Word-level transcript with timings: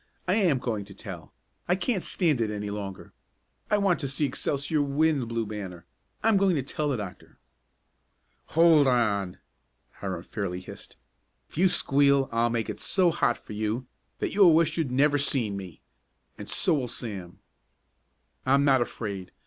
I 0.27 0.33
am 0.33 0.57
going 0.57 0.83
to 0.85 0.95
tell. 0.95 1.31
I 1.67 1.75
can't 1.75 2.01
stand 2.01 2.41
it 2.41 2.49
any 2.49 2.71
longer. 2.71 3.13
I 3.69 3.77
want 3.77 3.99
to 3.99 4.07
see 4.07 4.25
Excelsior 4.25 4.81
win 4.81 5.19
the 5.19 5.25
Blue 5.27 5.45
Banner. 5.45 5.85
I'm 6.23 6.37
going 6.37 6.55
to 6.55 6.63
tell 6.63 6.89
the 6.89 6.97
doctor!" 6.97 7.37
"Hold 8.47 8.87
on!" 8.87 9.37
Hiram 9.97 10.23
fairly 10.23 10.59
hissed. 10.59 10.95
"If 11.49 11.59
you 11.59 11.67
squeal 11.69 12.27
I'll 12.31 12.49
make 12.49 12.67
it 12.67 12.79
so 12.79 13.11
hot 13.11 13.37
for 13.37 13.53
you 13.53 13.85
that 14.17 14.33
you'll 14.33 14.55
wish 14.55 14.75
you'd 14.75 14.89
never 14.91 15.19
seen 15.19 15.55
me 15.55 15.81
and 16.35 16.49
so 16.49 16.73
will 16.73 16.87
Sam." 16.87 17.37
"I'm 18.43 18.65
not 18.65 18.81
afraid! 18.81 19.31